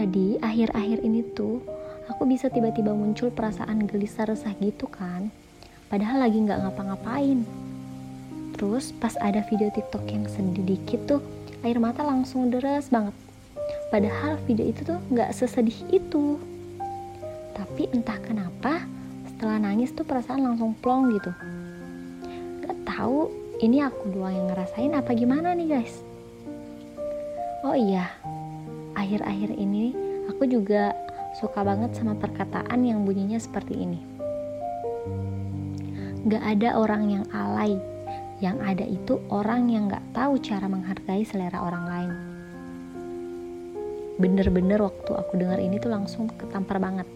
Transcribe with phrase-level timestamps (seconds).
[0.00, 1.60] Jadi akhir-akhir ini tuh
[2.08, 5.28] aku bisa tiba-tiba muncul perasaan gelisah resah gitu kan.
[5.92, 7.44] Padahal lagi nggak ngapa-ngapain.
[8.56, 11.20] Terus pas ada video TikTok yang sedih dikit tuh,
[11.60, 13.12] air mata langsung deras banget.
[13.92, 16.40] Padahal video itu tuh nggak sesedih itu.
[17.52, 18.80] Tapi entah kenapa
[19.28, 21.28] setelah nangis tuh perasaan langsung plong gitu.
[22.64, 23.28] Gak tahu
[23.60, 26.00] ini aku doang yang ngerasain apa gimana nih guys.
[27.68, 28.08] Oh iya,
[29.10, 29.90] akhir-akhir ini
[30.30, 30.94] aku juga
[31.42, 33.98] suka banget sama perkataan yang bunyinya seperti ini.
[36.30, 37.74] Gak ada orang yang alay,
[38.38, 42.12] yang ada itu orang yang gak tahu cara menghargai selera orang lain.
[44.22, 47.10] Bener-bener waktu aku dengar ini tuh langsung ketampar banget.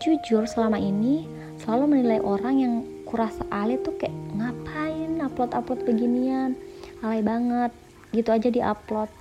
[0.00, 1.28] Jujur selama ini
[1.60, 6.56] selalu menilai orang yang kurasa alay tuh kayak ngapain upload-upload beginian,
[7.04, 7.68] alay banget,
[8.16, 9.12] gitu aja di upload.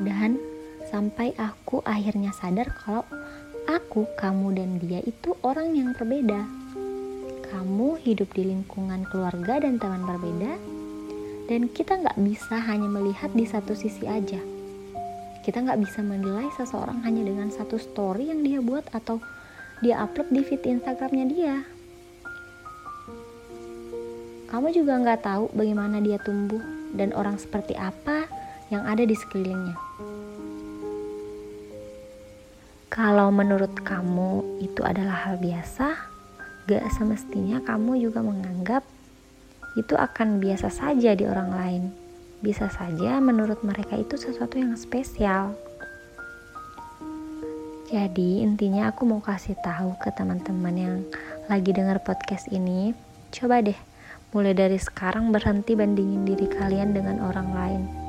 [0.00, 0.51] Dan
[0.92, 3.08] sampai aku akhirnya sadar kalau
[3.64, 6.44] aku, kamu, dan dia itu orang yang berbeda.
[7.48, 10.60] Kamu hidup di lingkungan keluarga dan teman berbeda,
[11.48, 14.38] dan kita nggak bisa hanya melihat di satu sisi aja.
[15.42, 19.18] Kita nggak bisa menilai seseorang hanya dengan satu story yang dia buat atau
[19.80, 21.56] dia upload di feed Instagramnya dia.
[24.52, 26.60] Kamu juga nggak tahu bagaimana dia tumbuh
[26.92, 28.28] dan orang seperti apa
[28.68, 29.91] yang ada di sekelilingnya.
[32.92, 35.96] Kalau menurut kamu itu adalah hal biasa,
[36.68, 38.84] gak semestinya kamu juga menganggap
[39.80, 41.82] itu akan biasa saja di orang lain.
[42.44, 45.56] Bisa saja menurut mereka itu sesuatu yang spesial.
[47.88, 50.96] Jadi intinya aku mau kasih tahu ke teman-teman yang
[51.48, 52.92] lagi dengar podcast ini,
[53.32, 53.80] coba deh
[54.36, 58.01] mulai dari sekarang berhenti bandingin diri kalian dengan orang lain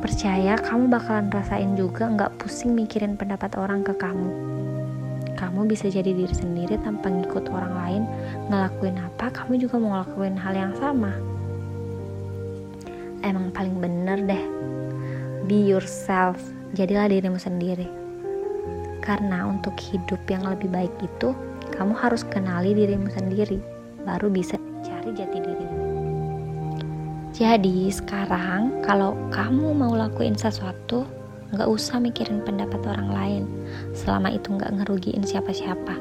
[0.00, 4.32] Percaya kamu bakalan rasain juga nggak pusing mikirin pendapat orang ke kamu.
[5.36, 8.02] Kamu bisa jadi diri sendiri tanpa ngikut orang lain
[8.48, 11.12] ngelakuin apa, kamu juga mau ngelakuin hal yang sama.
[13.20, 14.44] Emang paling bener deh.
[15.44, 16.40] Be yourself,
[16.72, 17.84] jadilah dirimu sendiri.
[19.04, 21.36] Karena untuk hidup yang lebih baik itu,
[21.76, 23.60] kamu harus kenali dirimu sendiri,
[24.08, 24.69] baru bisa.
[27.40, 31.08] Jadi sekarang kalau kamu mau lakuin sesuatu,
[31.56, 33.48] nggak usah mikirin pendapat orang lain,
[33.96, 35.96] selama itu nggak ngerugiin siapa-siapa.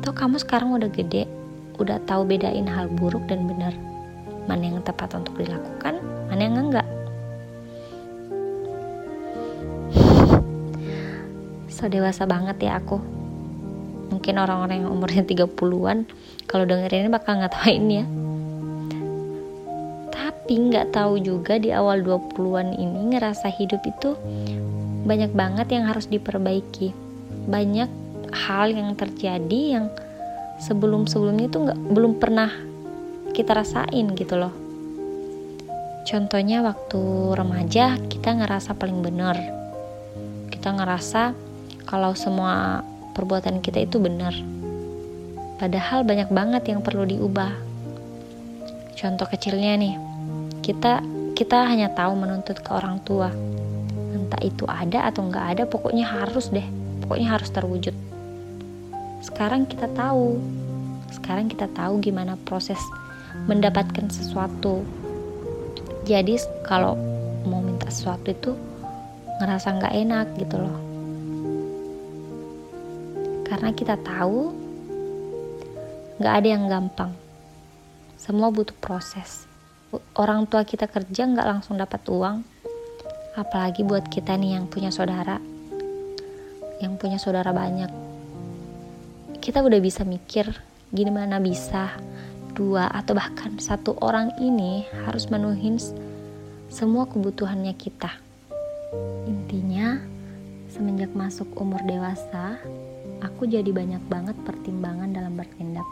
[0.00, 1.28] Toh kamu sekarang udah gede,
[1.76, 3.76] udah tahu bedain hal buruk dan benar,
[4.48, 6.00] mana yang tepat untuk dilakukan,
[6.32, 6.88] mana yang enggak.
[11.68, 12.96] So dewasa banget ya aku.
[14.08, 16.08] Mungkin orang-orang yang umurnya 30-an
[16.48, 18.08] kalau dengerin bakal ngatawain ya
[20.50, 24.18] tapi nggak tahu juga di awal 20-an ini ngerasa hidup itu
[25.06, 26.90] banyak banget yang harus diperbaiki.
[27.46, 27.86] Banyak
[28.34, 29.86] hal yang terjadi yang
[30.58, 32.50] sebelum-sebelumnya itu nggak belum pernah
[33.30, 34.50] kita rasain gitu loh.
[36.02, 36.98] Contohnya waktu
[37.30, 39.38] remaja kita ngerasa paling benar.
[40.50, 41.30] Kita ngerasa
[41.86, 42.82] kalau semua
[43.14, 44.34] perbuatan kita itu benar.
[45.62, 47.54] Padahal banyak banget yang perlu diubah.
[48.98, 50.09] Contoh kecilnya nih
[50.70, 51.02] kita
[51.34, 53.26] kita hanya tahu menuntut ke orang tua.
[54.14, 56.62] Entah itu ada atau nggak ada pokoknya harus deh.
[57.02, 57.90] Pokoknya harus terwujud.
[59.18, 60.38] Sekarang kita tahu.
[61.10, 62.78] Sekarang kita tahu gimana proses
[63.50, 64.86] mendapatkan sesuatu.
[66.06, 66.94] Jadi kalau
[67.50, 68.54] mau minta sesuatu itu
[69.42, 70.78] ngerasa nggak enak gitu loh.
[73.42, 74.54] Karena kita tahu
[76.22, 77.10] nggak ada yang gampang.
[78.14, 79.49] Semua butuh proses
[80.18, 82.42] orang tua kita kerja nggak langsung dapat uang
[83.34, 85.38] apalagi buat kita nih yang punya saudara
[86.80, 87.92] yang punya saudara banyak.
[89.38, 90.48] Kita udah bisa mikir
[90.90, 91.92] gimana bisa
[92.56, 95.76] dua atau bahkan satu orang ini harus menuhin
[96.72, 98.10] semua kebutuhannya kita.
[99.28, 100.00] Intinya
[100.72, 102.58] semenjak masuk umur dewasa
[103.20, 105.86] aku jadi banyak banget pertimbangan dalam bertindak.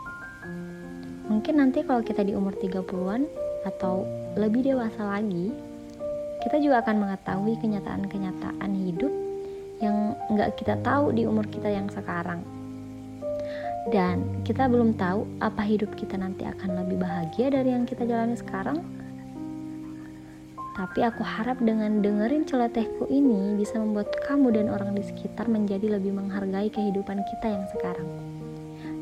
[1.28, 3.28] Mungkin nanti kalau kita di umur 30-an
[3.66, 4.06] atau
[4.38, 5.50] lebih dewasa lagi,
[6.44, 9.10] kita juga akan mengetahui kenyataan-kenyataan hidup
[9.82, 12.42] yang nggak kita tahu di umur kita yang sekarang.
[13.88, 18.36] Dan kita belum tahu apa hidup kita nanti akan lebih bahagia dari yang kita jalani
[18.36, 18.84] sekarang.
[20.78, 25.98] Tapi aku harap dengan dengerin celotehku ini bisa membuat kamu dan orang di sekitar menjadi
[25.98, 28.06] lebih menghargai kehidupan kita yang sekarang.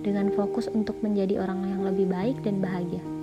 [0.00, 3.15] Dengan fokus untuk menjadi orang yang lebih baik dan bahagia.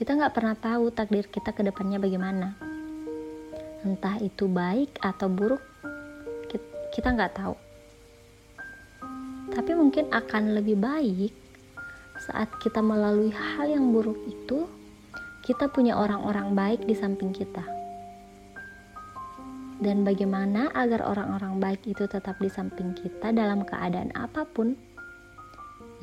[0.00, 2.56] Kita nggak pernah tahu takdir kita ke depannya bagaimana.
[3.80, 5.60] entah itu baik atau buruk
[6.92, 7.56] kita nggak tahu.
[9.52, 11.32] Tapi mungkin akan lebih baik
[12.28, 14.68] saat kita melalui hal yang buruk itu
[15.44, 17.64] kita punya orang-orang baik di samping kita.
[19.80, 24.76] Dan bagaimana agar orang-orang baik itu tetap di samping kita dalam keadaan apa pun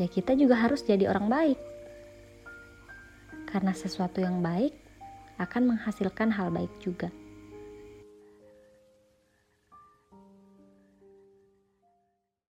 [0.02, 1.67] ya kita juga harus jadi orang baik
[3.48, 4.76] karena sesuatu yang baik
[5.40, 7.08] akan menghasilkan hal baik juga.